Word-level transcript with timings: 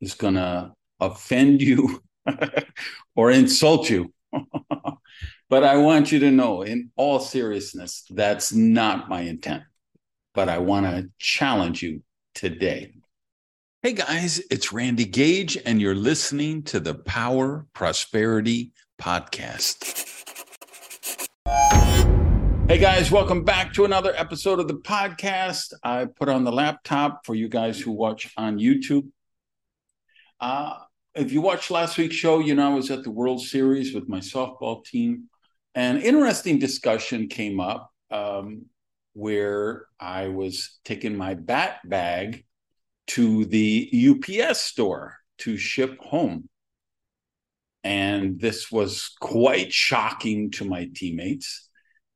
is 0.01 0.15
going 0.15 0.37
to 0.37 0.73
offend 1.01 1.61
you 1.61 2.03
or 3.15 3.31
insult 3.31 3.91
you. 3.91 4.11
but 5.51 5.65
I 5.65 5.77
want 5.77 6.13
you 6.13 6.19
to 6.21 6.31
know, 6.31 6.63
in 6.63 6.91
all 6.97 7.21
seriousness, 7.21 8.07
that's 8.09 8.55
not 8.55 9.11
my 9.11 9.21
intent. 9.21 9.65
But 10.33 10.49
I 10.49 10.57
want 10.59 10.87
to 10.87 11.11
challenge 11.19 11.83
you 11.83 12.03
today. 12.35 12.95
Hey 13.85 13.93
guys, 13.93 14.41
it's 14.51 14.73
Randy 14.73 15.05
Gage, 15.05 15.59
and 15.67 15.79
you're 15.79 15.95
listening 15.95 16.63
to 16.63 16.81
the 16.81 16.95
Power 16.95 17.67
Prosperity 17.75 18.73
Podcast. 18.99 20.25
Hey 22.67 22.79
guys, 22.79 23.11
welcome 23.11 23.45
back 23.45 23.75
to 23.75 23.85
another 23.85 24.15
episode 24.17 24.59
of 24.59 24.69
the 24.69 24.79
podcast. 24.79 25.75
I 25.83 26.07
put 26.07 26.31
on 26.31 26.45
the 26.45 26.51
laptop 26.51 27.27
for 27.27 27.35
you 27.35 27.47
guys 27.47 27.79
who 27.79 27.93
watch 27.93 28.33
on 28.39 28.59
YouTube. 28.59 29.11
Uh, 30.41 30.79
if 31.15 31.31
you 31.31 31.43
watched 31.43 31.71
last 31.71 31.99
week's 31.99 32.17
show, 32.17 32.39
you 32.39 32.55
know 32.55 32.73
I 32.73 32.75
was 32.75 32.91
at 32.91 33.05
the 33.05 33.11
World 33.11 33.43
Series 33.43 33.95
with 33.95 34.09
my 34.09 34.21
softball 34.21 34.83
team. 34.83 35.25
An 35.75 36.01
interesting 36.01 36.59
discussion 36.59 37.29
came 37.29 37.61
up 37.61 37.93
um, 38.11 38.65
where 39.13 39.85
I 40.01 40.29
was 40.29 40.79
taking 40.87 41.19
my 41.19 41.35
bat 41.35 41.87
bag 41.87 42.47
to 43.09 43.45
the 43.45 44.11
UPS 44.11 44.61
store 44.61 45.19
to 45.39 45.57
ship 45.57 45.99
home. 46.01 46.49
And 47.83 48.39
this 48.41 48.71
was 48.73 49.15
quite 49.21 49.73
shocking 49.73 50.51
to 50.53 50.65
my 50.65 50.89
teammates. 50.95 51.69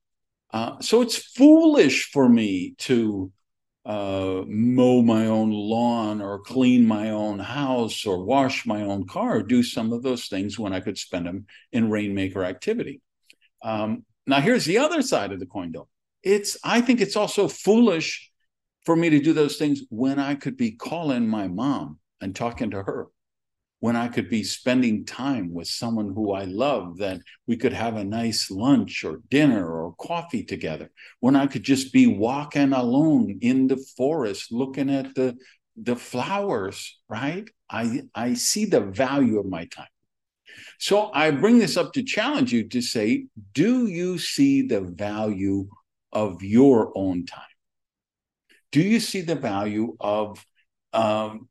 Uh, 0.51 0.79
so 0.81 1.01
it's 1.01 1.17
foolish 1.17 2.11
for 2.11 2.27
me 2.27 2.75
to 2.79 3.31
uh, 3.85 4.43
mow 4.47 5.01
my 5.01 5.27
own 5.27 5.51
lawn 5.51 6.21
or 6.21 6.39
clean 6.39 6.85
my 6.85 7.09
own 7.09 7.39
house 7.39 8.05
or 8.05 8.23
wash 8.23 8.65
my 8.65 8.81
own 8.83 9.07
car, 9.07 9.37
or 9.37 9.43
do 9.43 9.63
some 9.63 9.93
of 9.93 10.03
those 10.03 10.27
things 10.27 10.59
when 10.59 10.73
I 10.73 10.79
could 10.79 10.97
spend 10.97 11.25
them 11.25 11.45
in 11.71 11.89
rainmaker 11.89 12.43
activity. 12.43 13.01
Um, 13.63 14.05
now, 14.27 14.39
here's 14.39 14.65
the 14.65 14.77
other 14.77 15.01
side 15.01 15.31
of 15.31 15.39
the 15.39 15.45
coin, 15.45 15.71
though. 15.71 15.87
It's 16.21 16.57
I 16.63 16.81
think 16.81 17.01
it's 17.01 17.15
also 17.15 17.47
foolish 17.47 18.29
for 18.85 18.95
me 18.95 19.09
to 19.09 19.19
do 19.19 19.33
those 19.33 19.57
things 19.57 19.81
when 19.89 20.19
I 20.19 20.35
could 20.35 20.57
be 20.57 20.71
calling 20.71 21.27
my 21.27 21.47
mom 21.47 21.99
and 22.19 22.35
talking 22.35 22.71
to 22.71 22.83
her 22.83 23.07
when 23.81 23.95
I 23.95 24.07
could 24.07 24.29
be 24.29 24.43
spending 24.43 25.05
time 25.05 25.51
with 25.51 25.67
someone 25.67 26.13
who 26.13 26.33
I 26.33 26.43
love, 26.45 26.99
that 26.99 27.19
we 27.47 27.57
could 27.57 27.73
have 27.73 27.97
a 27.97 28.03
nice 28.03 28.51
lunch 28.51 29.03
or 29.03 29.21
dinner 29.29 29.67
or 29.67 29.95
coffee 29.95 30.43
together, 30.43 30.91
when 31.19 31.35
I 31.35 31.47
could 31.47 31.63
just 31.63 31.91
be 31.91 32.05
walking 32.05 32.73
alone 32.73 33.39
in 33.41 33.65
the 33.67 33.83
forest 33.97 34.51
looking 34.51 34.91
at 34.91 35.15
the, 35.15 35.35
the 35.75 35.95
flowers, 35.95 36.99
right? 37.09 37.49
I, 37.71 38.03
I 38.13 38.35
see 38.35 38.65
the 38.65 38.81
value 38.81 39.39
of 39.39 39.47
my 39.47 39.65
time. 39.65 39.87
So 40.77 41.11
I 41.11 41.31
bring 41.31 41.57
this 41.57 41.75
up 41.75 41.91
to 41.93 42.03
challenge 42.03 42.53
you 42.53 42.67
to 42.69 42.81
say, 42.83 43.25
do 43.53 43.87
you 43.87 44.19
see 44.19 44.61
the 44.61 44.81
value 44.81 45.67
of 46.11 46.43
your 46.43 46.91
own 46.95 47.25
time? 47.25 47.41
Do 48.71 48.79
you 48.79 48.99
see 48.99 49.21
the 49.21 49.35
value 49.35 49.97
of 49.99 50.45
um, 50.93 51.49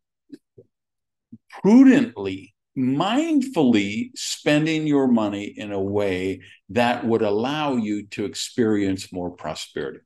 prudently, 1.63 2.55
mindfully 2.77 4.11
spending 4.15 4.87
your 4.87 5.09
money 5.09 5.45
in 5.45 5.73
a 5.73 5.81
way 5.81 6.41
that 6.71 7.05
would 7.05 7.23
allow 7.23 7.77
you 7.77 8.07
to 8.07 8.25
experience 8.25 9.13
more 9.13 9.31
prosperity. 9.31 10.01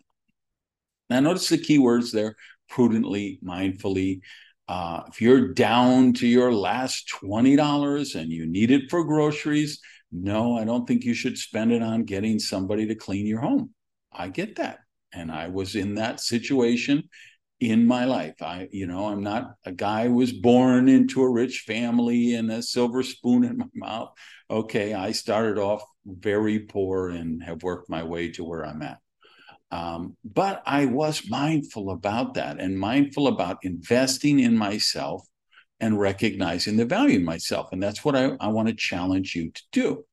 Now, 1.10 1.20
notice 1.20 1.48
the 1.48 1.58
key 1.58 1.78
words 1.78 2.12
there 2.12 2.36
prudently, 2.68 3.38
mindfully. 3.44 4.20
Uh, 4.66 5.02
if 5.08 5.20
you're 5.20 5.52
down 5.52 6.14
to 6.14 6.26
your 6.26 6.52
last 6.52 7.12
$20 7.22 8.18
and 8.18 8.32
you 8.32 8.46
need 8.46 8.70
it 8.70 8.90
for 8.90 9.04
groceries, 9.04 9.80
no, 10.10 10.56
I 10.56 10.64
don't 10.64 10.86
think 10.86 11.04
you 11.04 11.12
should 11.12 11.36
spend 11.36 11.72
it 11.72 11.82
on 11.82 12.04
getting 12.04 12.38
somebody 12.38 12.86
to 12.86 12.94
clean 12.94 13.26
your 13.26 13.40
home. 13.40 13.74
I 14.12 14.28
get 14.28 14.56
that. 14.56 14.78
And 15.12 15.30
I 15.30 15.48
was 15.48 15.76
in 15.76 15.96
that 15.96 16.20
situation 16.20 17.08
in 17.70 17.86
my 17.86 18.04
life. 18.04 18.42
I, 18.42 18.68
you 18.72 18.86
know, 18.86 19.06
I'm 19.06 19.22
not 19.22 19.54
a 19.64 19.72
guy 19.72 20.08
who 20.08 20.14
was 20.14 20.32
born 20.32 20.88
into 20.88 21.22
a 21.22 21.30
rich 21.30 21.64
family 21.66 22.34
and 22.34 22.50
a 22.50 22.62
silver 22.62 23.02
spoon 23.02 23.44
in 23.44 23.58
my 23.58 23.66
mouth. 23.74 24.12
Okay, 24.50 24.94
I 24.94 25.12
started 25.12 25.58
off 25.58 25.82
very 26.06 26.60
poor 26.60 27.08
and 27.08 27.42
have 27.42 27.62
worked 27.62 27.88
my 27.88 28.02
way 28.02 28.30
to 28.32 28.44
where 28.44 28.64
I'm 28.64 28.82
at. 28.82 28.98
Um, 29.70 30.16
but 30.24 30.62
I 30.66 30.86
was 30.86 31.28
mindful 31.28 31.90
about 31.90 32.34
that 32.34 32.60
and 32.60 32.78
mindful 32.78 33.26
about 33.26 33.58
investing 33.62 34.38
in 34.38 34.56
myself 34.56 35.26
and 35.80 35.98
recognizing 35.98 36.76
the 36.76 36.84
value 36.84 37.18
in 37.18 37.24
myself. 37.24 37.70
And 37.72 37.82
that's 37.82 38.04
what 38.04 38.14
I, 38.14 38.36
I 38.40 38.48
want 38.48 38.68
to 38.68 38.74
challenge 38.74 39.34
you 39.34 39.50
to 39.50 39.62
do. 39.72 40.04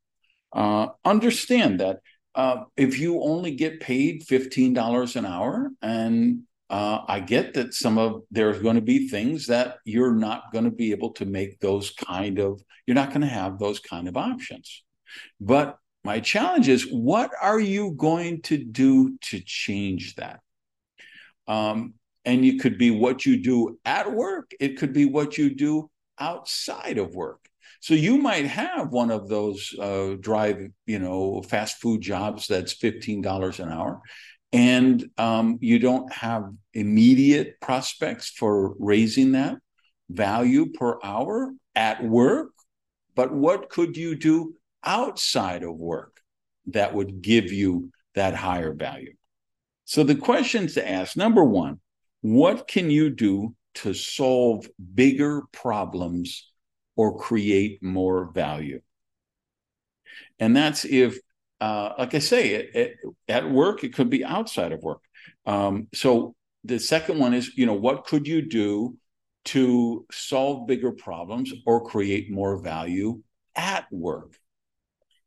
Uh, 0.53 0.87
understand 1.05 1.79
that 1.79 1.99
uh, 2.33 2.63
if 2.77 2.97
you 2.99 3.21
only 3.21 3.55
get 3.55 3.81
paid 3.81 4.23
$15 4.25 5.15
an 5.15 5.25
hour 5.25 5.69
and 5.81 6.43
uh, 6.71 7.03
I 7.07 7.19
get 7.19 7.53
that 7.55 7.73
some 7.73 7.97
of 7.97 8.23
there's 8.31 8.61
going 8.61 8.77
to 8.77 8.81
be 8.81 9.09
things 9.09 9.47
that 9.47 9.79
you're 9.85 10.15
not 10.15 10.53
going 10.53 10.65
to 10.65 10.71
be 10.71 10.91
able 10.91 11.11
to 11.15 11.25
make 11.25 11.59
those 11.59 11.91
kind 11.91 12.39
of, 12.39 12.63
you're 12.87 12.95
not 12.95 13.09
going 13.09 13.21
to 13.21 13.27
have 13.27 13.59
those 13.59 13.81
kind 13.81 14.07
of 14.07 14.15
options. 14.15 14.83
But 15.41 15.77
my 16.05 16.21
challenge 16.21 16.69
is 16.69 16.83
what 16.89 17.31
are 17.41 17.59
you 17.59 17.91
going 17.91 18.41
to 18.43 18.57
do 18.57 19.17
to 19.29 19.41
change 19.41 20.15
that? 20.15 20.39
Um, 21.47 21.95
And 22.23 22.45
it 22.45 22.61
could 22.61 22.77
be 22.77 22.91
what 22.91 23.25
you 23.25 23.41
do 23.43 23.79
at 23.83 24.11
work, 24.11 24.51
it 24.59 24.77
could 24.77 24.93
be 24.93 25.05
what 25.05 25.37
you 25.37 25.53
do 25.55 25.89
outside 26.19 26.97
of 26.97 27.15
work. 27.15 27.39
So 27.81 27.95
you 27.95 28.17
might 28.17 28.45
have 28.45 28.91
one 28.91 29.11
of 29.11 29.27
those 29.27 29.73
uh, 29.79 30.15
drive, 30.19 30.69
you 30.85 30.99
know, 30.99 31.41
fast 31.41 31.81
food 31.81 32.01
jobs 32.01 32.47
that's 32.47 32.73
$15 32.75 33.59
an 33.59 33.69
hour. 33.69 34.01
And 34.53 35.09
um, 35.17 35.57
you 35.61 35.79
don't 35.79 36.11
have 36.11 36.51
immediate 36.73 37.59
prospects 37.61 38.29
for 38.29 38.75
raising 38.79 39.33
that 39.33 39.57
value 40.09 40.71
per 40.71 40.99
hour 41.03 41.53
at 41.75 42.03
work. 42.03 42.51
But 43.15 43.33
what 43.33 43.69
could 43.69 43.95
you 43.95 44.15
do 44.15 44.55
outside 44.83 45.63
of 45.63 45.75
work 45.75 46.19
that 46.67 46.93
would 46.93 47.21
give 47.21 47.51
you 47.51 47.91
that 48.15 48.35
higher 48.35 48.73
value? 48.73 49.13
So 49.85 50.03
the 50.03 50.15
questions 50.15 50.73
to 50.75 50.89
ask 50.89 51.17
number 51.17 51.43
one, 51.43 51.79
what 52.21 52.67
can 52.67 52.89
you 52.89 53.09
do 53.09 53.55
to 53.75 53.93
solve 53.93 54.69
bigger 54.93 55.43
problems 55.51 56.49
or 56.95 57.17
create 57.17 57.81
more 57.81 58.31
value? 58.31 58.81
And 60.39 60.55
that's 60.55 60.85
if, 60.85 61.19
uh, 61.61 61.93
like 61.99 62.15
I 62.15 62.19
say, 62.19 62.55
it, 62.55 62.75
it, 62.75 62.97
at 63.29 63.49
work, 63.49 63.83
it 63.83 63.93
could 63.93 64.09
be 64.09 64.25
outside 64.25 64.71
of 64.71 64.81
work. 64.81 65.01
Um, 65.45 65.87
so 65.93 66.35
the 66.63 66.79
second 66.79 67.19
one 67.19 67.35
is, 67.35 67.55
you 67.55 67.67
know, 67.67 67.75
what 67.75 68.05
could 68.05 68.27
you 68.27 68.41
do 68.41 68.97
to 69.45 70.05
solve 70.11 70.67
bigger 70.67 70.91
problems 70.91 71.53
or 71.65 71.85
create 71.85 72.31
more 72.31 72.57
value 72.61 73.21
at 73.55 73.85
work? 73.91 74.35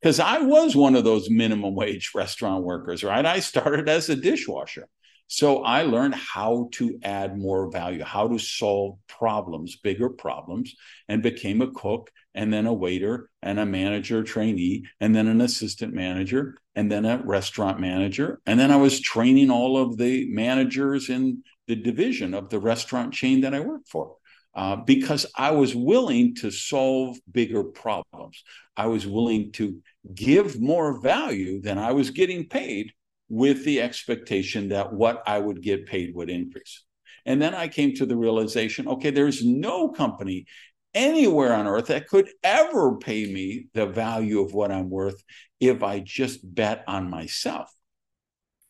Because 0.03 0.19
I 0.19 0.41
was 0.41 0.75
one 0.75 0.97
of 0.97 1.05
those 1.05 1.31
minimum 1.31 1.75
wage 1.75 2.11
restaurant 2.15 2.65
workers, 2.65 3.05
right? 3.05 3.25
I 3.25 3.39
started 3.39 3.89
as 3.89 4.09
a 4.09 4.17
dishwasher. 4.17 4.89
So 5.27 5.63
I 5.63 5.83
learned 5.83 6.15
how 6.15 6.69
to 6.73 6.99
add 7.03 7.39
more 7.39 7.71
value, 7.71 8.05
how 8.05 8.29
to 8.29 8.39
solve 8.39 8.99
problems, 9.09 9.77
bigger 9.77 10.11
problems, 10.11 10.75
and 11.09 11.23
became 11.23 11.63
a 11.63 11.71
cook 11.71 12.11
and 12.35 12.53
then 12.53 12.67
a 12.67 12.73
waiter 12.73 13.31
and 13.43 13.59
a 13.59 13.67
manager 13.67 14.23
trainee 14.23 14.85
and 15.01 15.15
then 15.15 15.27
an 15.27 15.41
assistant 15.41 15.95
manager 15.95 16.57
and 16.75 16.91
then 16.91 17.05
a 17.05 17.23
restaurant 17.25 17.81
manager. 17.81 18.41
And 18.47 18.61
then 18.61 18.71
I 18.71 18.77
was 18.77 19.01
training 19.01 19.51
all 19.51 19.79
of 19.79 19.97
the 19.97 20.29
managers 20.31 21.09
in 21.09 21.43
the 21.67 21.77
division 21.77 22.35
of 22.35 22.51
the 22.51 22.59
restaurant 22.59 23.15
chain 23.15 23.41
that 23.43 23.55
I 23.55 23.61
worked 23.61 23.89
for. 23.89 24.17
Uh, 24.55 24.77
because 24.77 25.27
I 25.37 25.51
was 25.51 25.75
willing 25.75 26.37
to 26.37 26.53
solve 26.53 27.17
bigger 27.31 27.65
problems. 27.65 28.45
I 28.77 28.87
was 28.87 29.05
willing 29.05 29.51
to 29.53 29.83
give 30.15 30.61
more 30.61 31.01
value 31.01 31.61
than 31.61 31.77
I 31.77 31.91
was 31.91 32.11
getting 32.11 32.49
paid 32.49 32.93
with 33.29 33.65
the 33.65 33.81
expectation 33.81 34.69
that 34.69 34.93
what 34.93 35.23
I 35.27 35.39
would 35.39 35.63
get 35.63 35.87
paid 35.87 36.15
would 36.15 36.31
increase. 36.31 36.85
And 37.27 37.41
then 37.41 37.55
I 37.55 37.69
came 37.69 37.95
to 37.95 38.07
the 38.07 38.17
realization 38.17 38.89
okay, 38.89 39.11
there's 39.11 39.45
no 39.45 39.89
company 39.89 40.47
anywhere 40.93 41.53
on 41.55 41.67
earth 41.67 41.87
that 41.87 42.09
could 42.09 42.31
ever 42.43 42.97
pay 42.97 43.27
me 43.27 43.67
the 43.75 43.87
value 43.87 44.41
of 44.41 44.55
what 44.55 44.71
I'm 44.71 44.91
worth 44.91 45.23
if 45.59 45.83
I 45.83 46.01
just 46.01 46.55
bet 46.55 46.85
on 46.87 47.11
myself. 47.11 47.73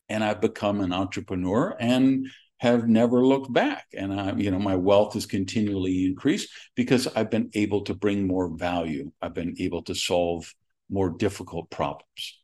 And 0.08 0.22
I've 0.22 0.40
become 0.40 0.80
an 0.80 0.92
entrepreneur 0.92 1.76
and 1.78 2.26
have 2.58 2.88
never 2.88 3.26
looked 3.26 3.52
back. 3.52 3.86
And 3.94 4.18
I, 4.18 4.32
you 4.34 4.50
know, 4.50 4.58
my 4.58 4.76
wealth 4.76 5.14
has 5.14 5.26
continually 5.26 6.06
increased 6.06 6.48
because 6.74 7.06
I've 7.08 7.30
been 7.30 7.50
able 7.54 7.82
to 7.82 7.94
bring 7.94 8.26
more 8.26 8.48
value. 8.56 9.12
I've 9.20 9.34
been 9.34 9.54
able 9.58 9.82
to 9.82 9.94
solve 9.94 10.54
more 10.88 11.10
difficult 11.10 11.70
problems. 11.70 12.40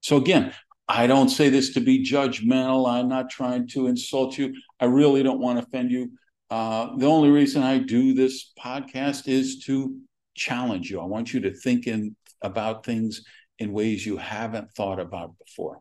So 0.00 0.16
again, 0.16 0.52
I 0.88 1.06
don't 1.06 1.28
say 1.28 1.48
this 1.48 1.74
to 1.74 1.80
be 1.80 2.04
judgmental. 2.04 2.90
I'm 2.90 3.08
not 3.08 3.30
trying 3.30 3.68
to 3.68 3.86
insult 3.86 4.36
you. 4.36 4.54
I 4.80 4.86
really 4.86 5.22
don't 5.22 5.40
want 5.40 5.58
to 5.58 5.64
offend 5.64 5.90
you. 5.90 6.12
Uh, 6.50 6.96
the 6.96 7.06
only 7.06 7.30
reason 7.30 7.62
I 7.62 7.78
do 7.78 8.12
this 8.12 8.52
podcast 8.62 9.28
is 9.28 9.64
to 9.64 9.96
challenge 10.34 10.90
you. 10.90 11.00
I 11.00 11.04
want 11.04 11.32
you 11.32 11.40
to 11.40 11.54
think 11.54 11.86
in, 11.86 12.16
about 12.42 12.84
things 12.84 13.24
in 13.58 13.72
ways 13.72 14.04
you 14.04 14.16
haven't 14.16 14.72
thought 14.72 15.00
about 15.00 15.38
before. 15.38 15.80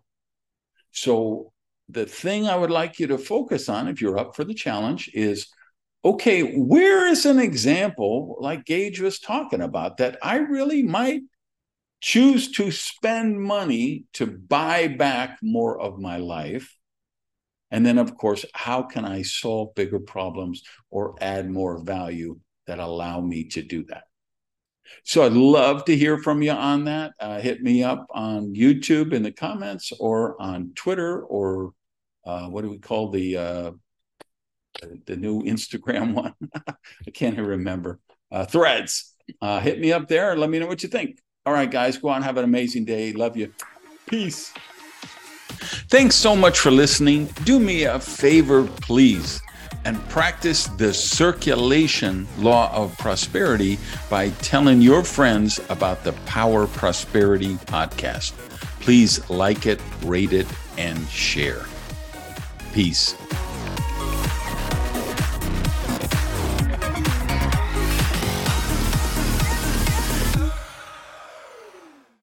So, 0.91 1.51
the 1.89 2.05
thing 2.05 2.47
I 2.47 2.55
would 2.55 2.71
like 2.71 2.99
you 2.99 3.07
to 3.07 3.17
focus 3.17 3.67
on, 3.67 3.89
if 3.89 4.01
you're 4.01 4.17
up 4.17 4.33
for 4.33 4.45
the 4.45 4.53
challenge, 4.53 5.09
is 5.13 5.47
okay, 6.05 6.57
where 6.57 7.05
is 7.07 7.25
an 7.25 7.39
example 7.39 8.37
like 8.39 8.65
Gage 8.65 9.01
was 9.01 9.19
talking 9.19 9.61
about 9.61 9.97
that 9.97 10.17
I 10.23 10.37
really 10.37 10.83
might 10.83 11.21
choose 12.01 12.51
to 12.51 12.71
spend 12.71 13.39
money 13.39 14.05
to 14.13 14.25
buy 14.25 14.87
back 14.87 15.37
more 15.41 15.79
of 15.79 15.99
my 15.99 16.17
life. 16.17 16.75
And 17.69 17.85
then, 17.85 17.97
of 17.97 18.17
course, 18.17 18.43
how 18.53 18.83
can 18.83 19.05
I 19.05 19.21
solve 19.21 19.75
bigger 19.75 19.99
problems 19.99 20.63
or 20.89 21.15
add 21.21 21.49
more 21.49 21.81
value 21.81 22.39
that 22.67 22.79
allow 22.79 23.21
me 23.21 23.45
to 23.49 23.61
do 23.61 23.85
that? 23.85 24.03
So 25.03 25.23
I'd 25.23 25.31
love 25.31 25.85
to 25.85 25.95
hear 25.95 26.17
from 26.17 26.41
you 26.41 26.51
on 26.51 26.85
that. 26.85 27.13
Uh, 27.19 27.39
hit 27.39 27.61
me 27.61 27.83
up 27.83 28.07
on 28.09 28.53
YouTube 28.53 29.13
in 29.13 29.23
the 29.23 29.31
comments 29.31 29.93
or 29.99 30.41
on 30.41 30.73
Twitter 30.75 31.21
or 31.21 31.71
uh, 32.25 32.47
what 32.47 32.63
do 32.63 32.69
we 32.69 32.77
call 32.77 33.09
the 33.09 33.37
uh, 33.37 33.71
the 35.05 35.15
new 35.15 35.43
Instagram 35.43 36.13
one? 36.15 36.33
I 36.67 37.11
can't 37.11 37.37
remember. 37.37 37.99
Uh, 38.31 38.45
threads. 38.45 39.13
Uh, 39.41 39.59
hit 39.59 39.79
me 39.79 39.93
up 39.93 40.07
there 40.07 40.31
and 40.31 40.41
let 40.41 40.49
me 40.49 40.59
know 40.59 40.67
what 40.67 40.83
you 40.83 40.89
think. 40.89 41.19
All 41.43 41.53
right, 41.53 41.71
guys, 41.71 41.97
go 41.97 42.09
on, 42.09 42.21
have 42.21 42.37
an 42.37 42.43
amazing 42.43 42.85
day. 42.85 43.13
Love 43.13 43.35
you. 43.35 43.51
Peace. 44.05 44.53
Thanks 45.89 46.15
so 46.15 46.35
much 46.35 46.59
for 46.59 46.69
listening. 46.69 47.25
Do 47.45 47.59
me 47.59 47.85
a 47.85 47.99
favor, 47.99 48.67
please, 48.81 49.41
and 49.83 49.97
practice 50.09 50.67
the 50.67 50.93
circulation 50.93 52.27
law 52.37 52.71
of 52.75 52.95
prosperity 52.99 53.79
by 54.07 54.29
telling 54.41 54.81
your 54.83 55.03
friends 55.03 55.59
about 55.69 56.03
the 56.03 56.13
Power 56.27 56.67
Prosperity 56.67 57.55
podcast. 57.55 58.33
Please 58.79 59.27
like 59.27 59.65
it, 59.65 59.81
rate 60.03 60.33
it, 60.33 60.47
and 60.77 61.07
share. 61.07 61.65
Peace. 62.71 63.15